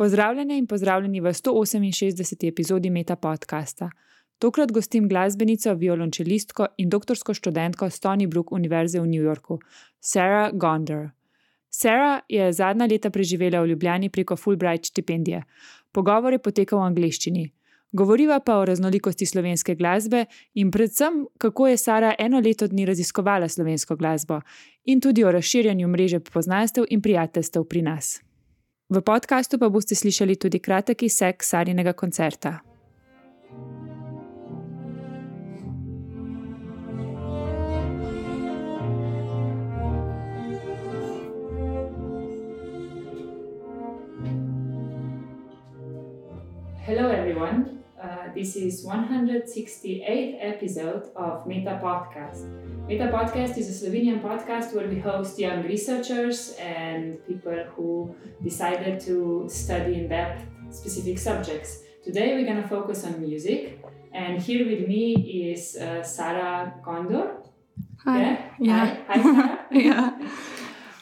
[0.00, 2.48] Pozdravljene in pozdravljeni v 168.
[2.48, 3.90] epizodi Meta podcasta.
[4.38, 9.58] Tokrat gostim glasbenico, violončelistko in doktorsko študentko Stony Brook Univerze v New Yorku,
[10.00, 11.10] Sarah Gonder.
[11.68, 15.42] Sarah je zadnja leta preživela v Ljubljani preko Fulbright štipendije.
[15.92, 17.44] Pogovor je potekal v angleščini.
[17.92, 20.24] Govoriva pa o raznolikosti slovenske glasbe
[20.54, 24.40] in predvsem, kako je Sara eno leto dni raziskovala slovensko glasbo
[24.84, 28.29] in tudi o razširjanju mreže poznanstev in prijateljstev pri nas.
[28.90, 32.58] V podkastu pa boste slišali tudi kratek izsek Sarinega koncerta.
[46.82, 47.79] Hello, everyone.
[48.30, 52.46] Uh, this is 168th episode of Meta Podcast.
[52.86, 59.00] Meta Podcast is a Slovenian podcast where we host young researchers and people who decided
[59.00, 61.82] to study in depth specific subjects.
[62.04, 63.82] Today we're going to focus on music,
[64.12, 65.14] and here with me
[65.52, 67.42] is uh, Sarah Ghandour.
[68.04, 68.20] Hi.
[68.20, 68.44] Yeah.
[68.58, 68.96] Yeah.
[69.08, 69.66] Hi, Hi Sarah.
[69.72, 70.18] yeah.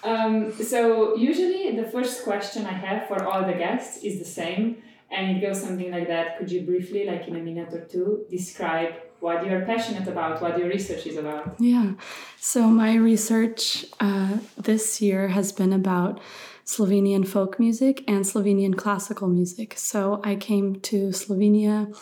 [0.04, 4.82] Um, so usually the first question I have for all the guests is the same,
[5.10, 6.38] and it goes something like that.
[6.38, 10.58] Could you briefly, like in a minute or two, describe what you're passionate about, what
[10.58, 11.56] your research is about?
[11.58, 11.94] Yeah.
[12.38, 16.20] So my research uh, this year has been about
[16.64, 19.74] Slovenian folk music and Slovenian classical music.
[19.76, 21.96] So I came to Slovenia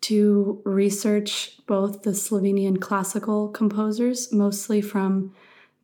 [0.00, 5.34] to research both the Slovenian classical composers, mostly from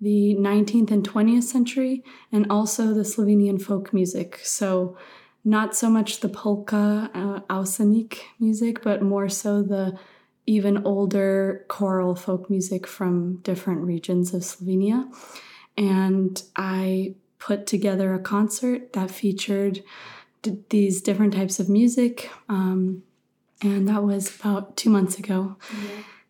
[0.00, 2.02] the 19th and 20th century,
[2.32, 4.40] and also the Slovenian folk music.
[4.42, 4.96] So
[5.44, 9.98] not so much the polka, uh, Avsenik music, but more so the
[10.46, 15.10] even older choral folk music from different regions of Slovenia.
[15.76, 19.82] And I put together a concert that featured
[20.42, 22.30] d- these different types of music.
[22.48, 23.02] Um,
[23.62, 25.56] and that was about two months ago.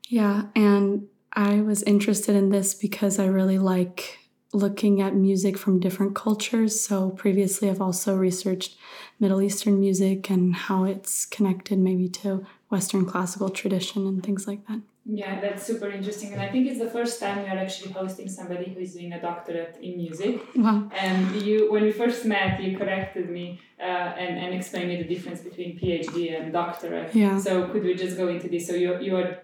[0.08, 0.44] Yeah.
[0.54, 4.18] And I was interested in this because I really like
[4.54, 6.80] looking at music from different cultures.
[6.80, 8.76] So previously, I've also researched
[9.18, 14.66] Middle Eastern music and how it's connected maybe to Western classical tradition and things like
[14.68, 14.80] that.
[15.06, 16.32] Yeah, that's super interesting.
[16.32, 19.20] And I think it's the first time you're actually hosting somebody who is doing a
[19.20, 20.40] doctorate in music.
[20.56, 20.90] Wow.
[20.96, 25.08] And you, when we first met, you corrected me uh, and, and explained me the
[25.14, 27.14] difference between PhD and doctorate.
[27.14, 27.38] Yeah.
[27.38, 28.66] So could we just go into this?
[28.66, 29.42] So you you are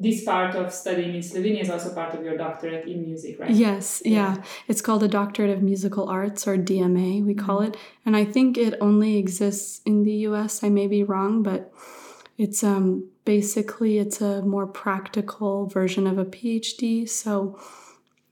[0.00, 3.50] this part of studying in Slovenia is also part of your doctorate in music, right?
[3.50, 4.36] Yes, Yeah.
[4.36, 4.42] yeah.
[4.68, 7.76] It's called a Doctorate of Musical Arts or DMA, we call it.
[8.06, 10.62] And I think it only exists in the US.
[10.62, 11.72] I may be wrong, but
[12.36, 17.08] it's um basically it's a more practical version of a PhD.
[17.08, 17.58] So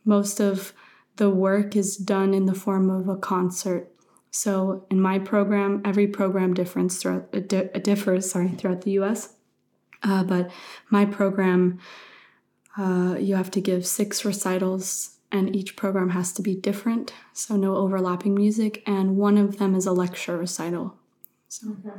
[0.04, 0.72] most of
[1.16, 3.90] the work is done in the form of a concert.
[4.30, 9.32] So in my program, every program difference throughout it di- differs, sorry, throughout the US.
[10.06, 10.50] Uh, but
[10.90, 11.78] my program
[12.78, 17.56] uh, you have to give six recitals, and each program has to be different, so
[17.56, 18.82] no overlapping music.
[18.86, 20.94] And one of them is a lecture recital.
[21.48, 21.98] So Okay.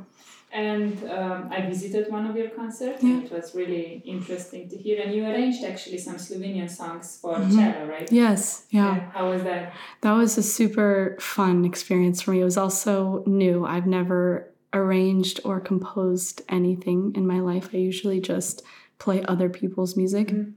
[0.54, 3.04] And um, I visited one of your concerts.
[3.04, 3.16] Yeah.
[3.16, 5.02] And it was really interesting to hear.
[5.04, 7.74] And you arranged actually some Slovenian songs for Mhm.
[7.74, 8.08] cello, right?
[8.12, 9.74] yes, yeah, How was that?
[10.02, 12.42] that was a super fun experience for me.
[12.42, 13.66] It was also new.
[13.66, 17.70] I've never arranged or composed anything in my life.
[17.74, 18.64] I usually just
[19.00, 20.30] play other people's music.
[20.30, 20.54] Mhm.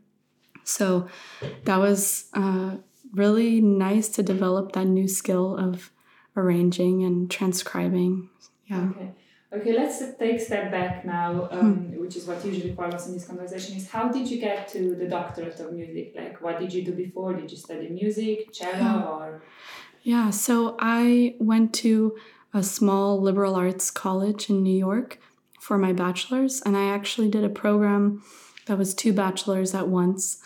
[0.65, 1.07] So
[1.65, 2.77] that was uh,
[3.15, 5.91] really nice to develop that new skill of
[6.37, 8.31] arranging and transcribing.
[8.67, 8.91] Yeah.
[8.91, 9.15] Okay.
[9.53, 13.27] Okay, let's take a step back now, um, which is what usually follows in this
[13.27, 13.77] conversation.
[13.77, 16.13] Is how did you get to the doctorate of music?
[16.17, 17.35] Like, what did you do before?
[17.35, 19.43] Did you study music, cello, or
[20.03, 22.17] Yeah, so I went to
[22.53, 25.19] a small liberal arts college in New York
[25.61, 28.23] for my bachelor's, and I actually did a program
[28.67, 30.43] that was two bachelors at once,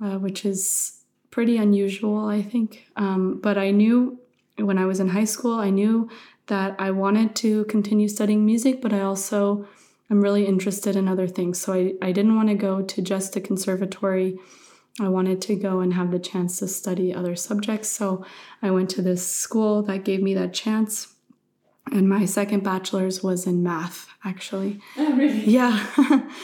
[0.00, 2.86] uh, which is pretty unusual, I think.
[2.96, 4.18] Um, but I knew
[4.56, 6.08] when I was in high school, I knew
[6.46, 9.66] that I wanted to continue studying music, but I also
[10.10, 11.60] am really interested in other things.
[11.60, 14.38] So I, I didn't want to go to just a conservatory.
[15.00, 17.90] I wanted to go and have the chance to study other subjects.
[17.90, 18.24] So
[18.62, 21.15] I went to this school that gave me that chance.
[21.92, 24.80] And my second bachelor's was in math, actually.
[24.98, 25.44] oh, really?
[25.44, 25.86] Yeah.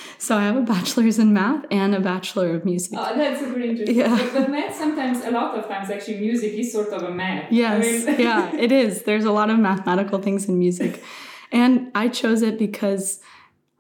[0.19, 2.97] so I have a bachelor's in math and a bachelor of music.
[2.97, 3.97] Oh, that's super interesting.
[3.97, 4.17] Yeah.
[4.17, 7.47] But, but math sometimes, a lot of times, actually, music is sort of a math.
[7.51, 9.03] I Yes, mean- yeah, it is.
[9.03, 11.03] There's a lot of mathematical things in music.
[11.51, 13.21] And I chose it because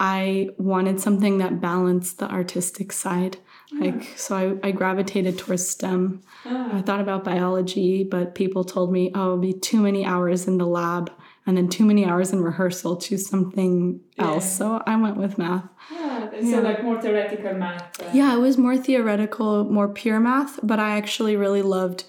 [0.00, 3.37] I wanted something that balanced the artistic side
[3.81, 6.23] Like so I, I gravitated towards STEM.
[6.44, 6.76] Ah.
[6.79, 10.59] I thought about biology, but people told me, oh, it'll be too many hours in
[10.59, 11.11] the lab
[11.46, 12.96] and then too many hours in rehearsal.
[12.96, 14.56] Choose something else.
[14.58, 15.64] So I went with math.
[15.92, 16.60] Yeah, so Yeah.
[16.60, 18.00] like more theoretical math.
[18.00, 22.04] uh, Yeah, it was more theoretical, more pure math, but I actually really loved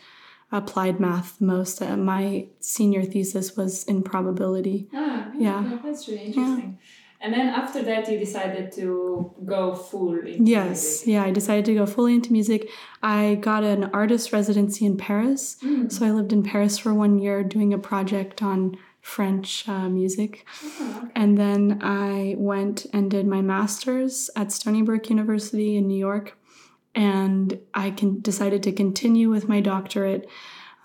[0.52, 1.82] applied math the most.
[1.82, 4.88] Uh, my senior thesis was in probability.
[4.94, 5.64] Ah, Yeah.
[5.84, 6.78] that's really interesting.
[7.20, 11.08] And then after that, you decided to go full into Yes, music.
[11.08, 12.70] yeah, I decided to go fully into music.
[13.02, 15.56] I got an artist residency in Paris.
[15.64, 15.90] Mm.
[15.92, 20.46] So I lived in Paris for one year doing a project on French uh, music.
[20.64, 21.12] Ah, okay.
[21.14, 26.38] And then I went and did my master's at Stony Brook University in New York.
[26.96, 30.28] And I can, decided to continue with my doctorate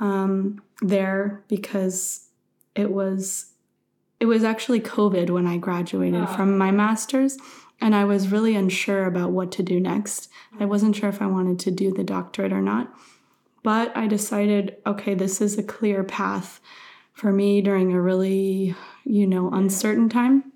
[0.00, 2.28] um, there because
[2.74, 3.52] it was
[4.20, 6.26] it was actually COVID when I graduated Ah.
[6.26, 7.38] from my master's,
[7.80, 10.28] and I was really unsure about what to do next.
[10.58, 12.92] I wasn't sure if I wanted to do the doctorate or not,
[13.62, 16.60] but I decided, okay, this is a clear path
[17.18, 20.52] for me during a really, you know, uncertain time.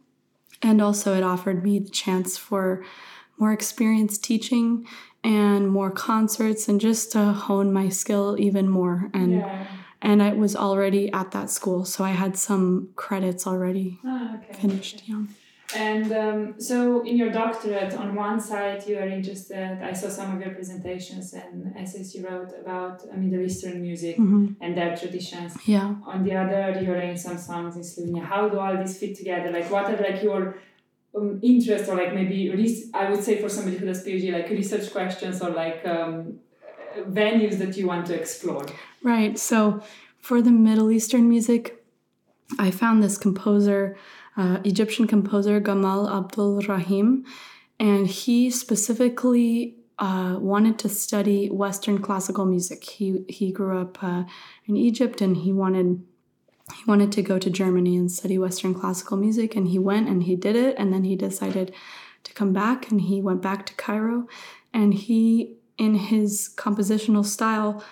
[0.63, 2.85] And also, it offered me the chance for
[3.39, 4.87] more experience teaching
[5.25, 9.11] and more concerts and just to hone my skill even more.
[9.15, 9.67] And yeah.
[10.03, 14.61] and I was already at that school, so I had some credits already Ah, okay.
[14.61, 15.03] finished.
[15.07, 15.25] Yeah.
[15.77, 19.79] And um, so, in your doctorate, on one side, you are interested.
[19.83, 24.17] I saw some of your presentations and essays you wrote about uh, Middle Eastern music
[24.19, 24.57] Mhm.
[24.61, 25.57] and their traditions.
[25.67, 25.95] Yeah.
[26.07, 28.23] On the other, you arrange some songs in Slovenia.
[28.25, 29.51] How do all these fit together?
[29.51, 30.57] Like, what are like your
[31.17, 34.49] um, interests, or like maybe res- I would say for somebody who does PhD, like
[34.51, 36.39] research questions or like um,
[37.11, 38.67] venues that you want to explore.
[39.03, 39.39] Right.
[39.39, 39.83] So
[40.21, 41.85] for the Middle Eastern music,
[42.59, 43.97] I found this composer,
[44.37, 47.25] uh, Egyptian composer Gamal Abdel Rahim,
[47.79, 52.85] and he specifically uh, wanted to study Western classical music.
[52.85, 54.25] He he grew up uh,
[54.67, 56.03] in Egypt, and he wanted
[56.75, 60.23] he wanted to go to Germany and study Western classical music, and he went and
[60.25, 61.75] he did it, and then he decided
[62.25, 64.27] to come back, and he went back to Cairo,
[64.73, 67.83] and he in his compositional style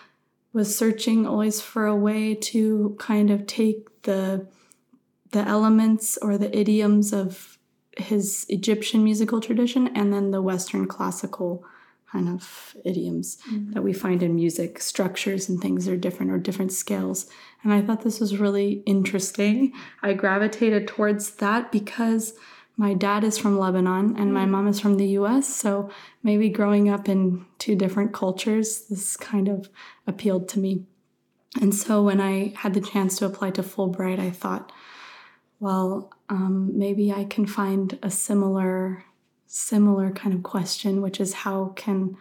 [0.52, 4.46] was searching always for a way to kind of take the
[5.32, 7.58] the elements or the idioms of
[7.96, 11.64] his Egyptian musical tradition and then the Western classical
[12.10, 13.72] kind of idioms mm.
[13.72, 14.80] that we find in music.
[14.80, 17.26] Structures and things are different or different scales.
[17.62, 19.72] And I thought this was really interesting.
[20.02, 22.34] I gravitated towards that because
[22.76, 24.50] my dad is from Lebanon and my mm.
[24.50, 25.46] mom is from the US.
[25.46, 25.90] So
[26.22, 29.68] maybe growing up in two different cultures, this kind of
[30.06, 30.86] appealed to me.
[31.60, 34.72] And so when I had the chance to apply to Fulbright, I thought,
[35.60, 39.04] well, um, maybe I can find a similar,
[39.46, 42.16] similar kind of question, which is how can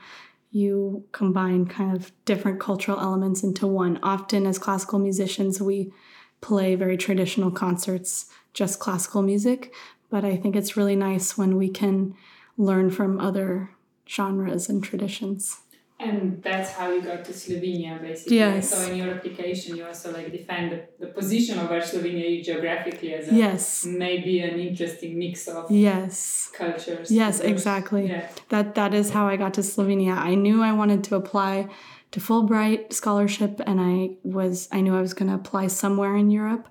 [0.52, 3.98] you combine kind of different cultural elements into one?
[4.04, 5.94] Often, as classical musicians, we
[6.42, 9.74] play very traditional concerts, just classical music.
[10.10, 12.16] But I think it's really nice when we can
[12.58, 13.70] learn from other
[14.08, 15.62] genres and traditions.
[16.02, 18.38] And that's how you got to Slovenia, basically.
[18.38, 18.70] Yes.
[18.74, 23.14] So in your application, you also like defend the, the position of where Slovenia geographically
[23.16, 23.86] as a Yes.
[23.86, 26.50] maybe an interesting mix of Yes.
[26.54, 27.12] cultures.
[27.12, 28.06] Yes, Because- exactly.
[28.08, 28.28] Yeah.
[28.48, 30.16] That that is how I got to Slovenia.
[30.18, 31.68] I knew I wanted to apply
[32.12, 36.32] to Fulbright scholarship, and I was I knew I was going to apply somewhere in
[36.32, 36.66] Europe,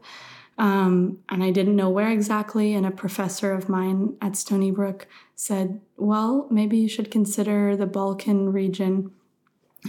[0.59, 2.75] um, and I didn't know where exactly.
[2.75, 7.87] And a professor of mine at Stony Brook said, "Well, maybe you should consider the
[7.87, 9.13] Balkan region."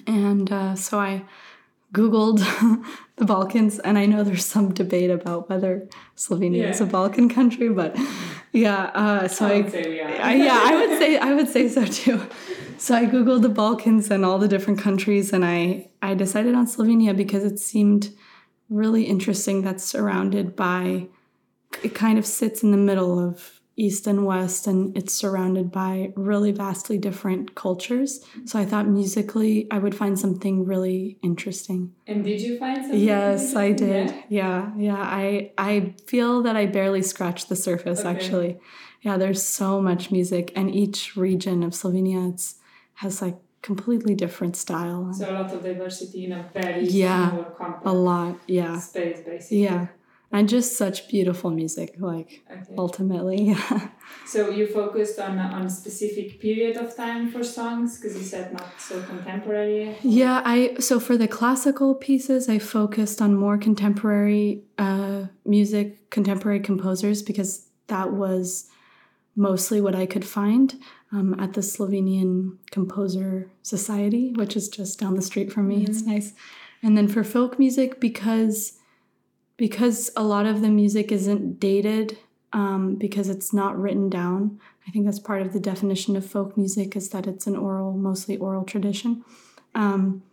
[0.05, 1.23] And uh, so I
[1.91, 2.39] Googled
[3.15, 7.69] the Balkans, and I know there's some debate about whether Slovenia is a Balkan country,
[7.69, 7.97] but
[8.51, 8.91] yeah.
[8.93, 10.21] Uh, so I I, would say we are.
[10.21, 12.21] I- yeah, I would say I would say so too.
[12.77, 16.67] So I googled the Balkans and all the different countries, and I I decided on
[16.67, 18.11] Slovenia because it seemed
[18.69, 19.61] really interesting.
[19.61, 21.07] That's surrounded by
[21.83, 26.11] it kind of sits in the middle of east and west, and it's surrounded by
[26.15, 28.19] really vastly different cultures.
[28.45, 31.93] So I thought musically I would find something really interesting.
[32.05, 32.99] And did you find something?
[32.99, 34.13] Yes, I did.
[34.27, 34.97] Yeah, yeah.
[34.97, 38.09] I I feel that I barely scratched the surface Okay.
[38.09, 38.59] actually.
[39.01, 42.55] Yeah, there's so much music and each region of Slovenia it's
[42.95, 45.13] has like completely different style.
[45.13, 48.37] So a lot of diversity in a very Yeah, small a lot.
[48.47, 48.79] Yeah.
[48.79, 49.63] space, basically.
[49.63, 49.87] Yeah.
[50.31, 52.73] And just such beautiful music like Okay.
[52.77, 53.41] ultimately.
[53.51, 53.89] Yeah.
[54.25, 58.53] So you focused on on a specific period of time for songs because you said
[58.53, 59.95] not so contemporary.
[60.03, 66.59] Yeah, I so for the classical pieces, I focused on more contemporary uh, music, contemporary
[66.59, 67.51] composers, because
[67.87, 68.69] that was
[69.35, 70.75] mostly what I could find
[71.11, 75.81] um, at the Slovenian Composer Society, which is just down the street from me.
[75.81, 75.91] Mm-hmm.
[75.91, 76.33] It's nice.
[76.81, 78.73] And then for folk music, because
[79.57, 82.17] because a lot of the music isn't dated,
[82.53, 84.59] um, because it's not written down.
[84.87, 87.93] I think that's part of the definition of folk music is that it's an oral,
[87.93, 89.23] mostly oral tradition.
[89.75, 90.23] Um,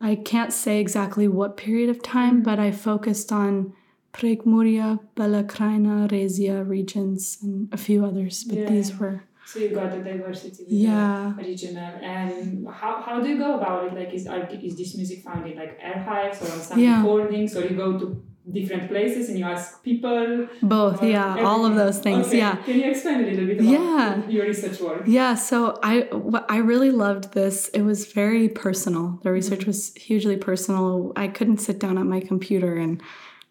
[0.00, 2.42] I can't say exactly what period of time, mm-hmm.
[2.44, 3.74] but I focused on
[4.12, 8.44] Prekmurje, Bela Krajina, Rezija regions, and a few others.
[8.44, 8.70] But yeah.
[8.70, 11.32] these were so you got the diversity yeah.
[11.36, 11.94] the regional.
[12.02, 13.94] And how, how do you go about it?
[13.94, 14.26] Like, is,
[14.62, 16.98] is this music found in like archives or on some yeah.
[16.98, 20.46] recordings, or you go to different places and you ask people?
[20.62, 21.46] Both, yeah, everything?
[21.46, 22.28] all of those things.
[22.28, 22.38] Okay.
[22.38, 22.56] Yeah.
[22.56, 24.28] Can you explain a little bit about yeah.
[24.28, 25.02] your research work?
[25.06, 25.34] Yeah.
[25.34, 26.08] So I
[26.48, 27.68] I really loved this.
[27.68, 29.18] It was very personal.
[29.24, 29.70] The research mm-hmm.
[29.70, 31.12] was hugely personal.
[31.16, 33.02] I couldn't sit down at my computer and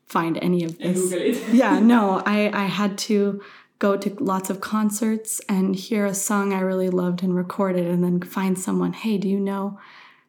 [0.05, 1.11] find any of this.
[1.51, 1.79] yeah.
[1.79, 3.41] No, I I had to
[3.79, 7.87] go to lots of concerts and hear a song I really loved and record it
[7.87, 9.79] and then find someone, hey, do you know,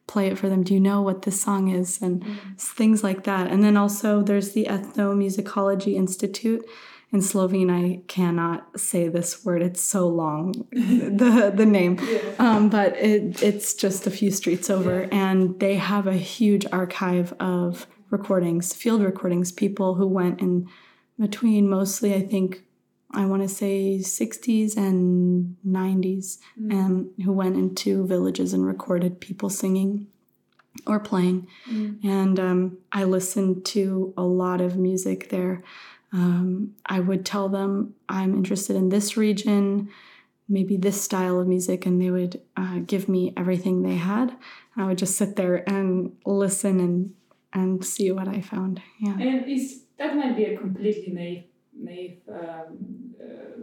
[0.07, 0.63] play it for them?
[0.63, 2.01] Do you know what this song is?
[2.01, 2.59] And mm.
[2.59, 3.51] things like that.
[3.51, 6.65] And then also there's the Ethnomusicology Institute
[7.11, 7.69] in Slovene.
[7.69, 11.99] I cannot say this word, it's so long, the, the name.
[12.01, 12.19] Yeah.
[12.39, 15.01] Um, but it, it's just a few streets over.
[15.01, 15.07] Yeah.
[15.11, 20.67] And they have a huge archive of recordings, field recordings, people who went in
[21.19, 22.63] between mostly, I think,
[23.13, 26.73] I want to say 60s and 90s, mm.
[26.73, 30.07] um, who went into villages and recorded people singing
[30.87, 31.47] or playing.
[31.69, 32.03] Mm.
[32.03, 35.63] And um, I listened to a lot of music there.
[36.13, 39.89] Um, I would tell them I'm interested in this region,
[40.47, 44.35] maybe this style of music, and they would uh, give me everything they had.
[44.75, 47.13] I would just sit there and listen and
[47.53, 48.81] and see what I found.
[48.99, 49.17] Yeah.
[49.19, 53.61] And is that might be a completely naive um, uh,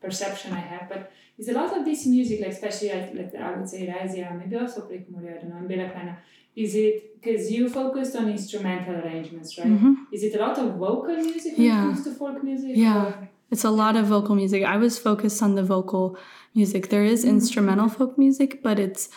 [0.00, 3.56] perception I have, but it's a lot of this music, like especially I, like, I
[3.56, 6.16] would say Rezija, maybe also Prekmurje, I don't know, and Bela Krajina.
[6.56, 9.68] Is it because you focused on instrumental arrangements, right?
[9.68, 9.94] Mm-hmm.
[10.12, 11.82] Is it a lot of vocal music when yeah.
[11.82, 12.72] it comes to folk music?
[12.74, 13.06] Yeah.
[13.06, 13.28] Or?
[13.50, 14.64] It's a lot of vocal music.
[14.64, 16.18] I was focused on the vocal
[16.54, 16.88] music.
[16.88, 17.36] There is mm-hmm.
[17.36, 19.08] instrumental folk music, but it's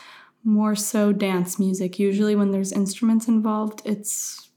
[0.44, 2.00] more so dance music.
[2.00, 4.50] Usually, when there's instruments involved, it's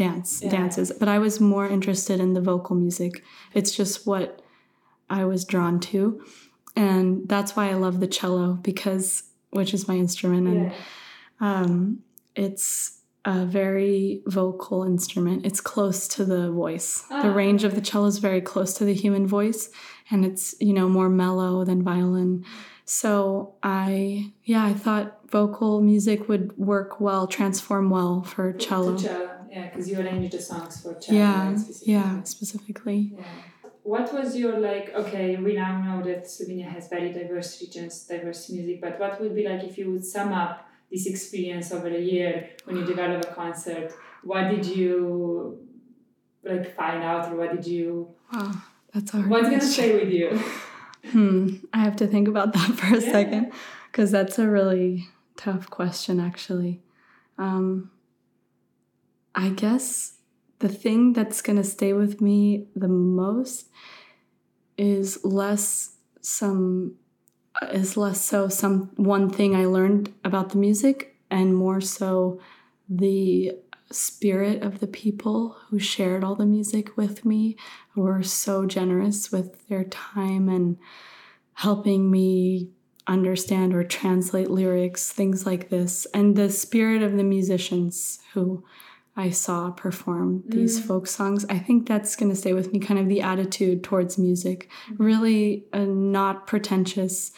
[0.00, 0.50] dance yeah.
[0.50, 3.22] dances but i was more interested in the vocal music.
[3.52, 4.40] It's just what
[5.10, 6.22] i was drawn to.
[6.74, 9.06] And that's why i love the cello because
[9.50, 10.76] which is my instrument and yeah.
[11.40, 11.98] um,
[12.34, 15.44] it's a very vocal instrument.
[15.44, 17.04] It's close to the voice.
[17.10, 19.68] Oh, the range of the cello is very close to the human voice
[20.10, 22.44] and it's you know more mellow than violin.
[22.86, 23.12] So
[23.62, 29.68] i yeah i thought vocal music would work well transform well for cello, cello yeah,
[29.68, 31.18] because you arranged the songs for cello.
[31.18, 31.92] Yeah, specifically.
[31.92, 33.12] yeah, specifically.
[33.16, 33.24] Yeah.
[33.82, 34.92] What was your like?
[34.94, 38.80] Okay, we now know that Slovenia has very diverse regions, diverse music.
[38.80, 42.50] But what would be like if you would sum up this experience over a year
[42.64, 43.92] when you develop a concert?
[44.22, 45.66] What did you
[46.44, 48.14] like find out, or what did you?
[48.32, 48.52] Wow,
[48.94, 49.28] that's hard.
[49.28, 50.40] What's gonna stay with you?
[51.12, 53.12] Hmm, I have to think about that for a yeah.
[53.12, 53.52] second
[53.90, 56.82] because that's a really tough question, actually.
[57.38, 57.90] Um,
[59.40, 60.18] I guess
[60.58, 63.70] the thing that's going to stay with me the most
[64.76, 66.96] is less some
[67.72, 72.38] is less so some one thing I learned about the music and more so
[72.86, 73.52] the
[73.90, 77.56] spirit of the people who shared all the music with me
[77.92, 80.76] who were so generous with their time and
[81.54, 82.68] helping me
[83.06, 88.62] understand or translate lyrics things like this and the spirit of the musicians who
[89.16, 90.84] I saw perform these mm.
[90.84, 91.44] folk songs.
[91.50, 94.68] I think that's going to stay with me, kind of the attitude towards music.
[94.90, 94.96] Mm.
[94.98, 97.32] Really uh, not pretentious,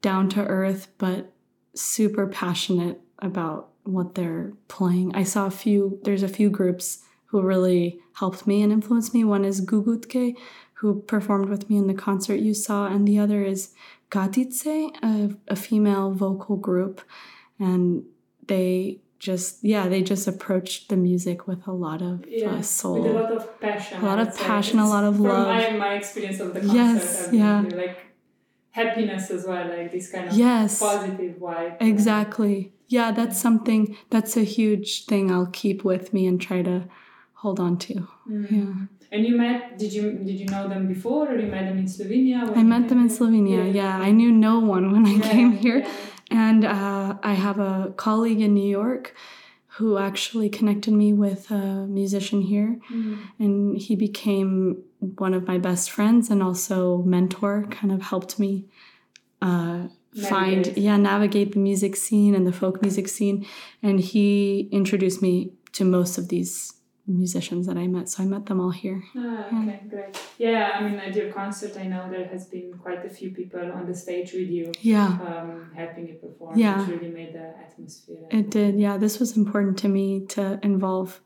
[0.00, 1.32] down to earth, but
[1.74, 5.14] super passionate about what they're playing.
[5.14, 9.24] I saw a few, there's a few groups who really helped me and influenced me.
[9.24, 10.36] One is Gugutke,
[10.74, 13.72] who performed with me in the concert you saw, and the other is
[14.10, 17.00] Gatice, a, a female vocal group.
[17.58, 18.04] And
[18.46, 22.62] they just yeah they just approached the music with a lot of uh, yeah, uh,
[22.62, 25.46] soul with a lot of passion a lot of passion a lot of from love.
[25.46, 27.64] my, my experience of the concert yes yeah.
[27.74, 27.98] like
[28.72, 30.80] happiness as well like this kind of yes.
[30.80, 32.72] positive vibe exactly.
[32.88, 36.88] Yeah that's something that's a huge thing i'll keep with me and try to
[37.34, 38.08] hold on to.
[38.28, 38.50] Mm.
[38.50, 38.74] yeah.
[39.12, 41.86] And you met did you did you know them before or you met them in
[41.86, 43.80] slovenia i met them in slovenia yeah.
[43.80, 44.08] yeah.
[44.08, 45.86] i knew no one when i yeah, came here.
[46.30, 49.14] And uh, I have a colleague in New York
[49.76, 52.78] who actually connected me with a musician here.
[52.92, 53.18] Mm.
[53.38, 58.66] And he became one of my best friends and also mentor, kind of helped me
[59.42, 59.88] uh,
[60.28, 63.46] find, yeah, navigate the music scene and the folk music scene.
[63.82, 66.74] And he introduced me to most of these
[67.06, 68.08] musicians that I met.
[68.08, 69.02] So I met them all here.
[69.16, 70.18] Ah, okay, great.
[70.38, 73.60] Yeah, I mean, at your concert, I know there has been quite a few people
[73.72, 75.18] on the stage with you, Yeah.
[75.28, 76.80] um, helping you perform, Yeah.
[76.86, 78.24] which really made the atmosphere.
[78.30, 78.96] It did, yeah.
[78.96, 81.20] This was important to me to involve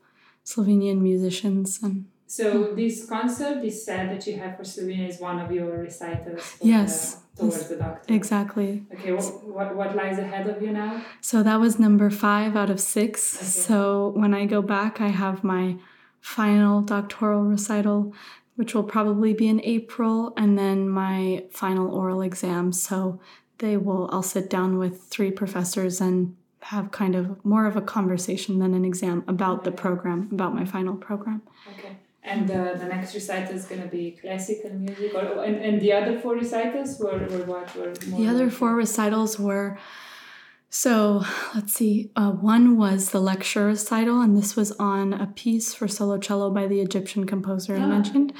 [0.45, 5.39] Slovenian musicians and So this concert, this set that you have for Slovenia, is one
[5.39, 8.13] of your recitals for Yes, the, towards the doctor.
[8.13, 8.83] exactly.
[8.93, 11.03] Okay, what, what what lies ahead of you now?
[11.21, 13.35] So that was number five out of six.
[13.35, 13.45] Okay.
[13.45, 15.77] So when I go back, I have my
[16.21, 18.13] final doctoral recital,
[18.55, 22.71] which will probably be in April, and then my final oral exam.
[22.73, 23.19] So
[23.59, 27.81] they will, I'll sit down with three professors and have kind of more of a
[27.81, 31.41] conversation than an exam about the program, about my final program.
[31.77, 31.97] Okay.
[32.23, 35.93] And uh, the next recital is going to be classical music, or and, and the
[35.93, 39.77] other four recitals were, were what were more The other four recitals were
[40.69, 41.23] so
[41.55, 42.11] let's see.
[42.15, 46.51] Uh, one was the lecture recital, and this was on a piece for solo cello
[46.51, 47.87] by the Egyptian composer I Ah.
[47.87, 48.33] mentioned.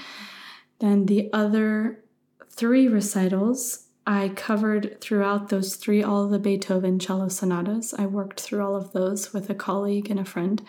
[0.79, 2.03] Then the other
[2.49, 7.93] three recitals, I covered throughout those three all the Beethoven cello sonatas.
[7.97, 10.61] I worked through all of those with a colleague and a friend,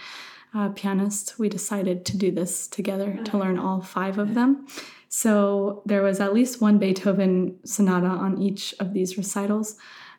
[0.54, 1.38] a pianist.
[1.38, 4.66] We decided to do this together to learn all five of them.
[5.08, 9.76] So there was at least one Beethoven sonata on each of these recitals,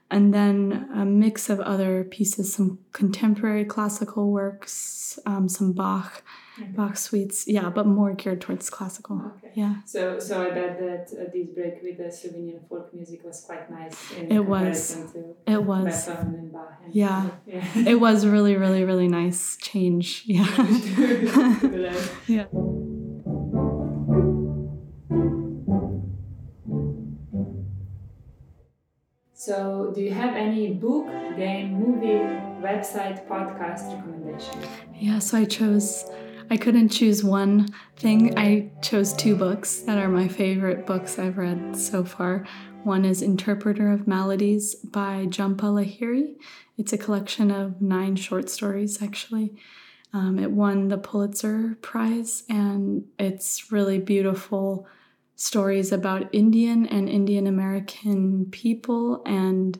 [0.10, 6.24] and then a mix of other pieces, some contemporary classical works, um, some Bach.
[6.70, 9.18] Bach suites, yeah, but more geared towards classical.
[9.27, 9.48] Okay.
[9.53, 9.75] Yeah.
[9.86, 13.70] So, so I bet that uh, this break with the Slovenian folk music was quite
[13.70, 14.98] nice in It was.
[15.46, 16.08] to It was.
[16.10, 16.24] And Bach.
[16.24, 16.36] And
[16.91, 17.32] Yeah.
[17.46, 17.89] yeah.
[17.89, 20.24] It was really, really, really nice change.
[20.27, 20.48] Yeah.
[22.27, 22.46] yeah.
[29.34, 32.20] So, do you have any book, game, movie,
[32.62, 34.62] website, podcast recommendation?
[34.94, 36.06] Yeah, so I chose,
[36.50, 37.68] I couldn't choose one
[37.98, 38.38] thing.
[38.38, 42.46] I chose two books that are my favorite books I've read so far.
[42.84, 46.36] One is Interpreter of Maladies by Jhumpa Lahiri.
[46.77, 49.56] It's a collection of nine short stories, actually.
[50.14, 54.88] Um, it won the Pulitzer Prize, and it's really beautiful
[55.36, 59.80] stories about Indian and Indian American people and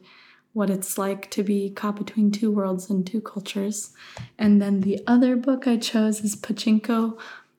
[0.54, 3.94] what it's like to be caught between two worlds and two cultures.
[4.38, 7.18] And then the other book I chose is Pachinko.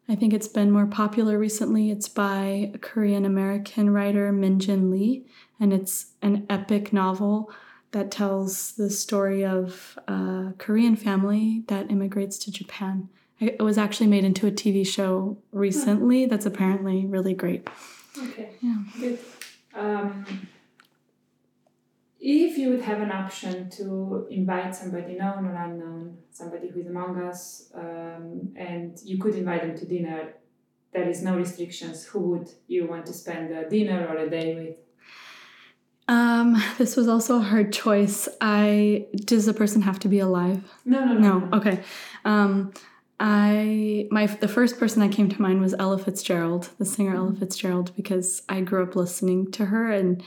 [0.09, 1.91] I think it's been more popular recently.
[1.91, 5.25] It's by a Korean American writer Min Jin Lee,
[5.59, 7.51] and it's an epic novel
[7.93, 13.09] that tells the story of a Korean family that immigrates to Japan.
[13.39, 17.69] It was actually made into a TV show recently that's apparently really great.
[18.17, 18.51] Okay.
[18.61, 18.77] Yeah.
[18.99, 19.19] Good.
[19.75, 20.49] Um,
[22.23, 26.87] if you would have an option to invite somebody known or unknown, somebody who is
[26.87, 30.35] among us, um, and you could invite them to dinner,
[30.93, 32.05] there is no restrictions.
[32.05, 34.77] Who would you want to spend a dinner or a day with?
[36.07, 38.29] Um, this was also a hard choice.
[38.41, 40.63] I does the person have to be alive?
[40.85, 41.39] No, no, no.
[41.39, 41.57] No.
[41.57, 41.81] Okay.
[42.25, 42.73] Um,
[43.19, 47.35] I my the first person that came to mind was Ella Fitzgerald, the singer Ella
[47.35, 50.23] Fitzgerald, because I grew up listening to her and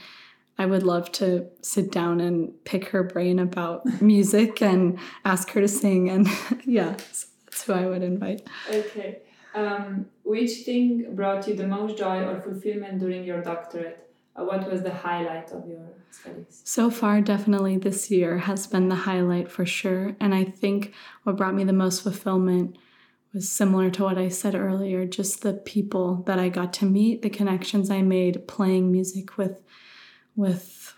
[0.58, 5.60] I would love to sit down and pick her brain about music and ask her
[5.60, 6.28] to sing and
[6.64, 8.46] yeah, so that's who I would invite.
[8.70, 9.20] Okay.
[9.54, 14.10] Um, which thing brought you the most joy or fulfillment during your doctorate?
[14.34, 16.60] Uh, what was the highlight of your studies?
[16.64, 20.14] So far, definitely this year has been the highlight for sure.
[20.20, 20.92] And I think
[21.22, 22.76] what brought me the most fulfillment
[23.32, 27.22] was similar to what I said earlier just the people that I got to meet,
[27.22, 29.62] the connections I made playing music with,
[30.36, 30.94] with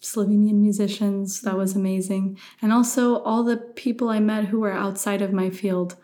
[0.00, 1.42] Slovenian musicians.
[1.42, 2.38] That was amazing.
[2.60, 5.96] And also all the people I met who were outside of my field.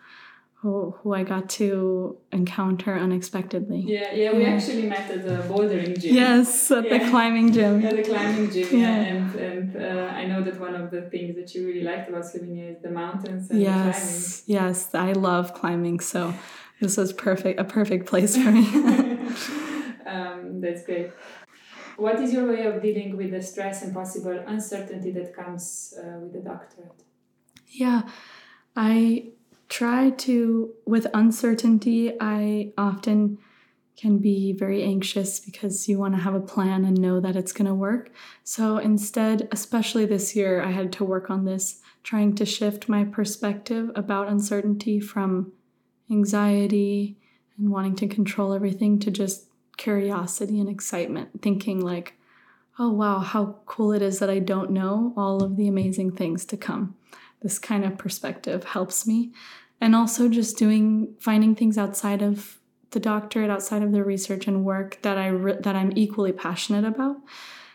[0.61, 3.85] Who, who I got to encounter unexpectedly.
[3.87, 4.55] Yeah, yeah, we Yeah.
[4.57, 6.13] actually met at the bouldering gym.
[6.13, 7.85] Yes, at the climbing gym.
[7.85, 9.03] At the climbing gym, yeah, Yeah.
[9.07, 12.25] and and uh, I know that one of the things that you really liked about
[12.25, 13.87] Slovenia is the mountains and the climbing.
[13.87, 16.33] Yes, yes, I love climbing, so
[16.81, 18.65] this was perfect, a perfect place for me.
[20.05, 21.11] um, that's great.
[21.99, 26.19] What is your way of dealing with the stress and possible uncertainty that comes uh,
[26.19, 27.03] with the doctorate?
[27.69, 28.03] yeah,
[28.75, 29.29] I
[29.67, 33.37] try to, with uncertainty, I often
[33.95, 37.51] can be very anxious because you want to have a plan and know that it's
[37.51, 38.11] going to work.
[38.43, 43.03] So instead, especially this year, I had to work on this, trying to shift my
[43.03, 45.51] perspective about uncertainty from
[46.09, 47.17] anxiety
[47.57, 49.48] and wanting to control everything to just
[49.79, 52.13] curiosity and excitement, thinking like,
[52.77, 56.45] oh wow, how cool it is that I don't know all of the amazing things
[56.45, 56.95] to come.
[57.41, 59.31] This kind of perspective helps me.
[59.81, 62.59] And also just doing, finding things outside of
[62.91, 66.85] the doctorate outside of the research and work that I re- that I'm equally passionate
[66.85, 67.17] about.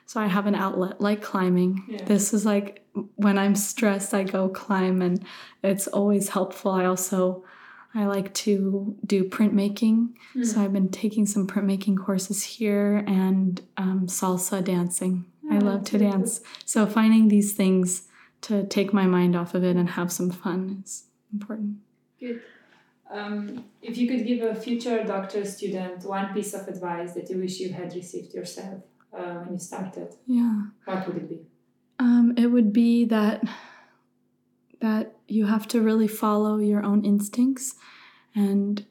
[0.06, 1.84] So I have an outlet like climbing.
[1.88, 2.04] Yeah.
[2.04, 2.84] This is like
[3.16, 5.24] when I'm stressed, I go climb, and
[5.62, 6.72] it's always helpful.
[6.72, 7.44] I also
[7.94, 10.44] I like to do printmaking, mm.
[10.44, 15.26] so I've been taking some printmaking courses here and um, salsa dancing.
[15.48, 18.08] Oh, I love to dance, so finding these things
[18.42, 21.76] to take my mind off of it and have some fun is important.
[22.18, 22.42] Good.
[23.10, 27.38] Um, if you could give a future doctor student one piece of advice that you
[27.38, 31.40] wish you had received yourself uh, when you started, yeah, what would it be?
[32.00, 33.44] Um, it would be that
[34.80, 37.74] that you have to really follow your own instincts
[38.34, 38.84] and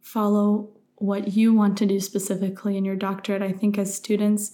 [0.00, 3.42] follow what you want to do specifically in your doctorate.
[3.42, 4.52] I think as students,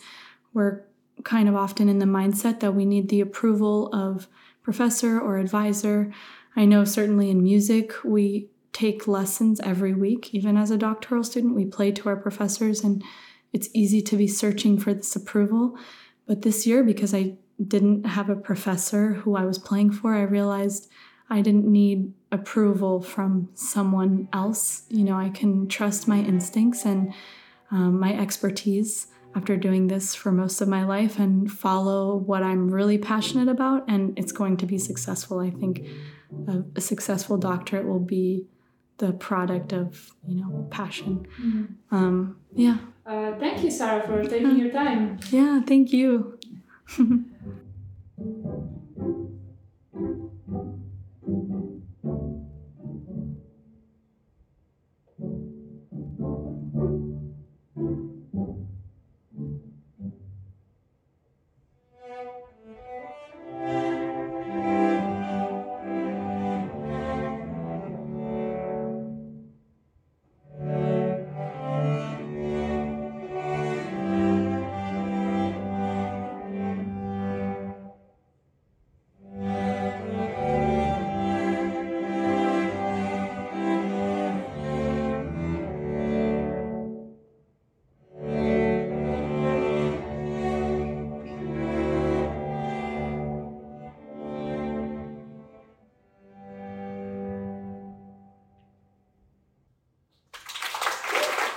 [0.53, 0.83] we're
[1.23, 4.27] kind of often in the mindset that we need the approval of
[4.63, 6.13] professor or advisor.
[6.57, 10.35] I know certainly in music, we take lessons every week.
[10.35, 13.03] Even as a doctoral student, we play to our professors, and
[13.53, 15.77] it's easy to be searching for this approval.
[16.27, 20.23] But this year, because I didn't have a professor who I was playing for, I
[20.23, 20.89] realized
[21.31, 24.83] I didn't need approval from someone else.
[24.89, 27.15] You know, I can trust my instincts and
[27.71, 32.71] um, my expertise after doing this for most of my life and follow what I'm
[32.71, 35.39] really passionate about, and it's going to be successful.
[35.39, 35.87] I think
[36.49, 38.47] a, a successful doctorate will be
[38.99, 41.27] the product of you know passion.
[41.41, 41.95] Mm-hmm.
[41.95, 42.79] Um, yeah.
[43.07, 45.19] Uh, thank you, Sarah, for taking your time.
[45.31, 46.39] Yeah, thank you.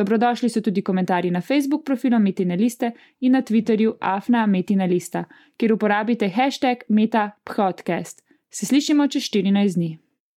[0.00, 5.24] Dobrodošli so tudi komentarji na Facebook profilu Metina Liste in na Twitterju Afna Metina Lista,
[5.56, 8.22] kjer uporabite hashtag MetaPodcast.
[8.50, 9.98] Se slišimo čez 14 dni.